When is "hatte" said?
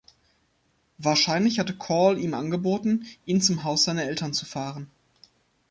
1.59-1.77